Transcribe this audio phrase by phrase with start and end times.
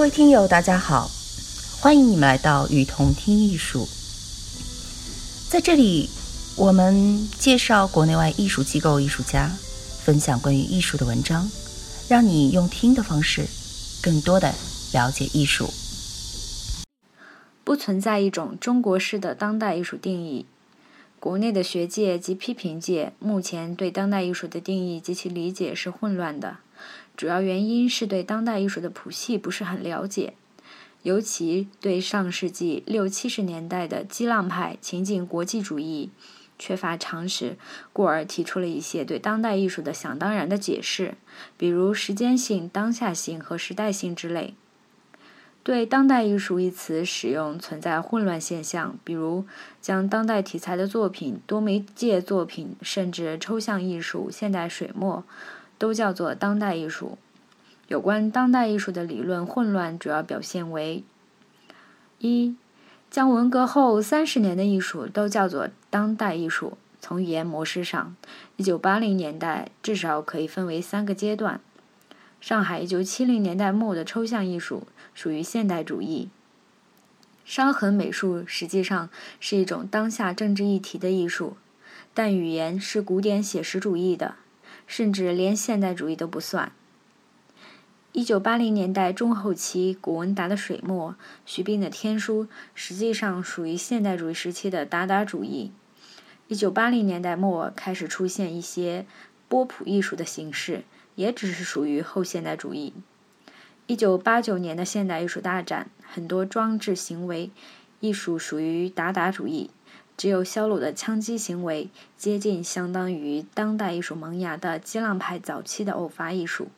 [0.00, 1.10] 各位听友，大家好，
[1.78, 3.86] 欢迎你们来到雨桐听艺术。
[5.50, 6.08] 在这里，
[6.56, 9.54] 我们介绍国内外艺术机构、艺术家，
[10.02, 11.46] 分享关于艺术的文章，
[12.08, 13.46] 让你用听的方式，
[14.02, 14.54] 更多的
[14.94, 15.68] 了解艺术。
[17.62, 20.46] 不存在一种中国式的当代艺术定义。
[21.18, 26.56] 国内的学界及批评界目前对当代艺术的定义及其理解是混乱的，
[27.16, 30.34] 主要原因是对当代艺术的谱系不是很了解，
[31.02, 36.10] 尤其对上世纪六七十年代的激浪派情景国际主义
[36.58, 37.56] 缺乏常识，
[37.92, 41.14] 故而提出了一些对当代艺术的想当然的解释，
[41.56, 44.54] 比如时间性、当下性和时代性之类。
[45.62, 49.44] 对“当代艺术”一词使用存在混乱现象，比如
[49.82, 55.22] 将当代题材的作品、多媒介作品，甚至抽象艺术、现代水墨，
[55.80, 57.16] 都叫做当代艺术。
[57.88, 61.02] 有关当代艺术的理论混乱，主要表现为：
[62.18, 62.54] 一、
[63.10, 66.76] 将文革后三十年的艺术都叫做当代艺术。
[67.00, 68.14] 从语言模式上，
[68.56, 71.58] 一九八零年代至少可以分为三个阶段。
[72.42, 76.28] 上海一九七零年代末的抽象艺术属于现代主义。
[77.46, 79.08] 伤痕美术实际上
[79.40, 81.56] 是一种当下政治议题的艺术，
[82.12, 84.36] 但语言是古典写实主义的，
[84.90, 86.72] 甚至连现代主义都不算。
[88.10, 91.14] 一九八零年代中后期，古文达的水墨、
[91.46, 95.70] 徐冰的天书实际上属于现代主义时期的达达主义。
[96.48, 99.06] 一九八零年代末开始出现一些
[99.46, 100.82] 波普艺术的形式。
[101.16, 102.94] 也只是属于后现代主义。
[103.86, 107.50] 一九八九年的现代艺术大展，很多装置行为
[107.98, 109.68] 艺术属于达达主义，
[110.20, 116.68] 只有肖鲁的枪击行为接近相当于当代艺术萌芽的激浪派早期的偶发艺术。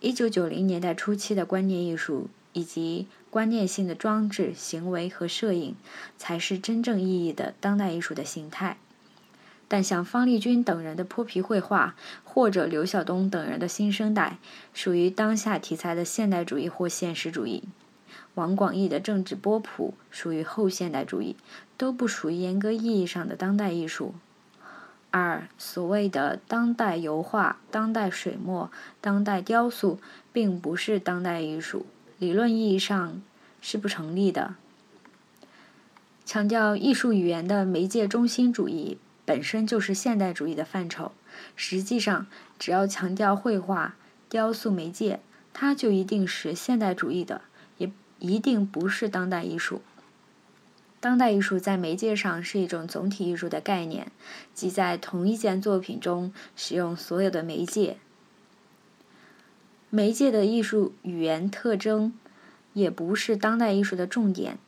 [0.00, 5.76] 一九九零年代初期的观念艺术以及观念性的装置行为和摄影，
[6.16, 8.78] 才是真正意义的当代艺术的形态。
[9.68, 14.38] 但像方力钧等人的泼皮绘画，或者刘晓东等人的新生代，
[14.72, 17.64] 属于当下题材的现代主义或现实主义；
[18.36, 21.34] 王广义的政治波普属于后现代主义，
[21.76, 24.14] 都不属于严格意义上的当代艺术。
[25.10, 28.70] 二，所谓的当代油画、当代水墨、
[29.00, 29.98] 当代雕塑，
[30.32, 31.84] 并不是当代艺术，
[32.18, 33.20] 理论意义上
[33.60, 34.54] 是不成立的。
[36.24, 38.98] 强调艺术语言的媒介中心主义。
[39.26, 41.10] 本身就是现代主义的范畴。
[41.56, 42.28] 实际上，
[42.60, 43.96] 只要强调绘画、
[44.28, 45.18] 雕塑媒介，
[45.52, 47.40] 它就一定是现代主义的，
[48.18, 49.82] 一定不是当代艺术。
[50.98, 54.10] 当代艺术在媒介上是一种总体艺术的概念，
[54.54, 57.98] 即在同一件作品中使用所有的媒介。
[59.90, 62.12] 媒介的艺术语言特征，
[62.72, 64.58] 也不是当代艺术的重点。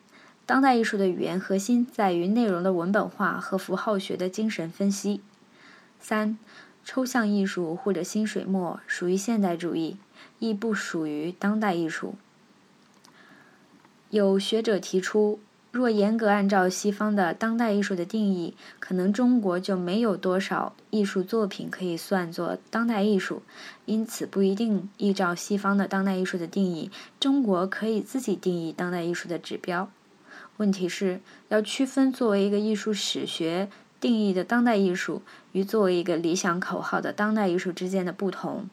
[0.46, 5.20] 当代艺术的语言核心在于内容的文本化和符号学的精神分析。
[5.98, 6.38] 三、
[6.84, 9.96] 抽象艺术或者新水墨属于现代主义，
[10.38, 12.14] 亦不属于当代艺术。
[14.10, 15.38] 有学者提出，
[15.70, 23.42] 若严格按照西方的当代艺术的定义，可能中国就没有多少艺术作品可以算作当代艺术。
[23.84, 29.90] 因此，不一定依照西方的当代艺术的定义，中国可以自己定义当代艺术的指标。
[30.56, 31.20] 问题是
[31.50, 33.68] 要区分作为一个艺术史学
[34.00, 35.20] 定义的当代艺术
[35.52, 38.68] 与作为一个理想口号的当代艺术之间的不同。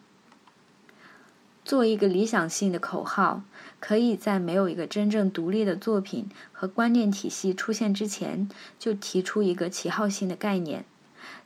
[1.65, 3.41] 作为一个理想性的口号，
[3.79, 10.85] 可以在没有一个真正独立的作品和观念体系出现之前就提出一个旗号性的概念，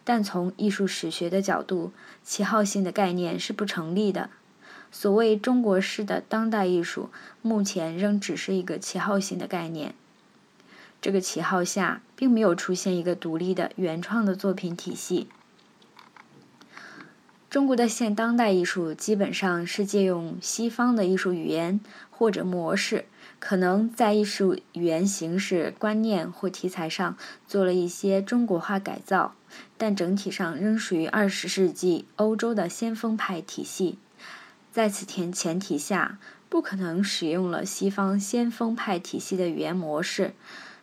[0.03, 4.29] 但从艺术史学的角度，旗号性的概念是不成立的。
[4.91, 7.09] 所谓中国式的当代艺术，
[7.41, 9.95] 目前仍只是一个旗号性的概念。
[11.01, 15.29] 这个旗号下，并没有出现一个独立的原创的作品体系。
[17.49, 21.79] 中国的现当代艺术基本上是借用西方的艺术语言
[22.11, 23.05] 或者模式，
[23.39, 27.17] 可能在艺术语言形式、观念或题材上
[27.47, 29.33] 做了一些中国化改造，
[29.79, 33.97] 但整体上仍属于二十世纪欧洲的先锋派体系。
[34.71, 36.19] 在此前前提下，
[36.49, 40.33] 不可能使用了西方先锋派体系的语言模式。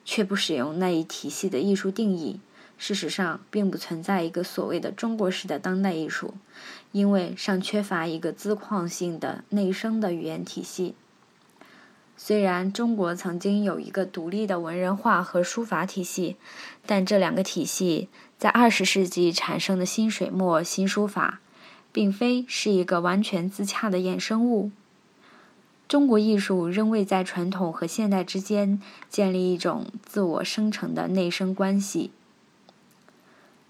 [0.09, 2.39] 却不使用那一体系的艺术定义。
[2.79, 6.35] 事实上，并不存在一个所谓的中国式的当代艺术，
[6.93, 10.95] 因为尚缺乏一个资矿性的内生的语言体系。
[12.19, 16.37] 虽然中国曾经有一个独立的文人画和书法体系，
[16.87, 18.09] 但这两个体系
[18.39, 21.41] 在二十世纪产生的新水墨、新书法，
[21.93, 24.71] 并非是一个完全自洽的衍生物。
[25.87, 32.11] 中国艺术仍未在传统和现代之间建立一种自我生成的内生关系。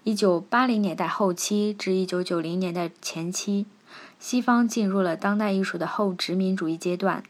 [0.07, 3.65] 一九八零年代后期至一九九零年代前期，
[4.21, 7.21] 西方进入了当代艺术的后殖民主义阶段，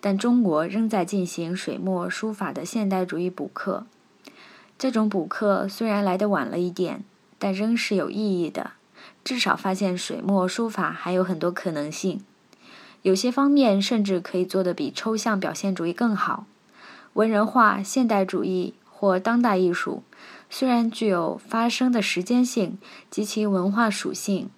[0.00, 3.84] 但中国仍在进行水墨书法的现代主义补课。
[4.78, 7.02] 这种补课虽然来得晚了一点，
[7.40, 8.74] 但仍是有意义的，
[9.24, 12.20] 至少发现水墨书法还有很多可能性。
[13.02, 16.46] 有些方面甚至可以做得比抽象表现主义更好。
[17.14, 20.04] 文人画、现代主义或当代艺术，
[20.56, 22.78] 虽然具有发生的时间性
[23.10, 24.50] 及其文化属性，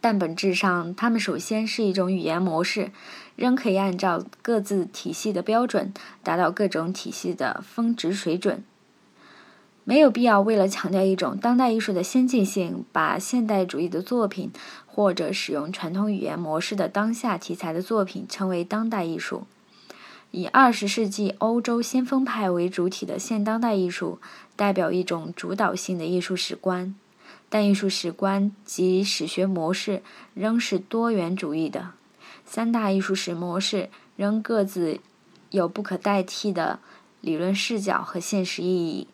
[0.00, 2.92] 但本质上，它们首先是一种语言模式，
[3.34, 5.92] 仍可以按照各自体系的标准，
[6.22, 8.62] 达到各种体系的峰值水准。
[9.82, 14.52] 没有必要为了强调一种当代艺术的先进性，把现代主义的作品
[14.86, 19.48] 或者使用传统语言模式的当下题材的作品称为当代艺术。
[20.34, 24.18] 以二十世纪欧洲先锋派为主体的现当代艺术，
[24.56, 26.92] 代表一种主导性的艺术史观，
[27.48, 30.02] 但艺术史观及史学模式
[30.34, 31.92] 仍是多元主义的。
[32.44, 34.98] 三大艺术史模式仍各自
[35.50, 36.80] 有不可代替的
[37.20, 39.06] 理论视角和现实意义。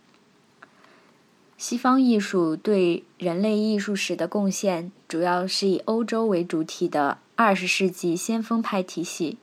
[1.59, 9.37] 西方艺术对人类艺术史的贡献，主要是以欧洲为主体的二十世纪先锋派体系。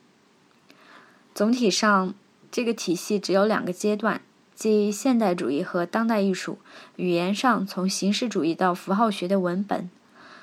[1.38, 2.14] 总体上，
[2.50, 4.22] 这个体系只有两个阶段，
[4.56, 6.58] 即现代主义和当代艺术。
[6.96, 9.88] 语言上，从形式主义到符号学的文本。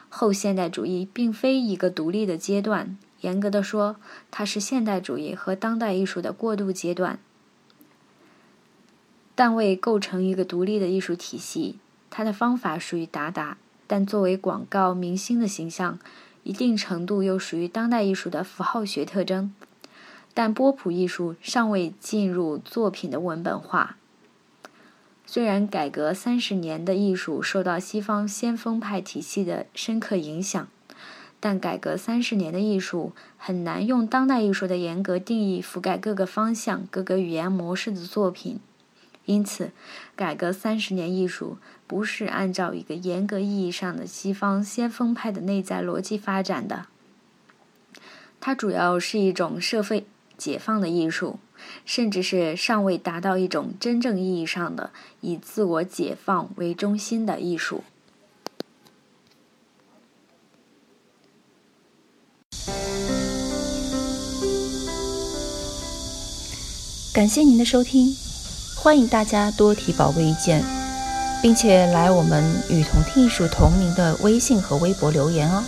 [0.07, 3.97] 后现代主义并非一个独立的阶段，严格的说，
[4.31, 7.19] 它是现代主义和当代艺术的过渡阶段。
[9.35, 11.77] 但未构成一个独立的艺术体系。
[12.09, 15.99] 它的方法属于达达，但作为广告明星的形象，
[16.43, 19.53] 一定程度又属于当代艺术的符号学特征。
[20.35, 23.97] 但波普艺术尚未进入作品的文本化。
[25.25, 30.67] 虽然改革三十年的艺术受到西方先锋派体系的深刻影响，
[31.39, 38.59] 但改革三十年的艺术很难用当代艺术的严格定义覆盖各个方向、各个语言模式的作品。
[39.25, 39.71] 因此，
[40.15, 41.57] 改革三十年艺术
[41.87, 46.85] 不是按照一个严格意义上的西方先锋派的内在逻辑发展的。
[48.39, 50.05] 它主要是一种社会
[50.37, 51.39] 解放的艺术，
[51.85, 54.91] 甚至是尚未达到一种真正意义上的
[55.21, 57.83] 以自我解放为中心的艺术。
[67.13, 68.13] 感谢您的收听。
[68.75, 70.61] 欢迎大家多提宝贵意见，
[71.41, 75.63] 并且来我们与同听艺术同名的微信和微博留言哦。